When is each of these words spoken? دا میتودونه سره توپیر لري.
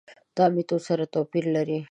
دا 0.35 0.45
میتودونه 0.55 0.85
سره 0.87 1.03
توپیر 1.13 1.45
لري. 1.55 1.79